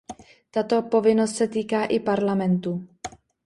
[0.51, 2.87] Tato povinnost se týká i Parlamentu.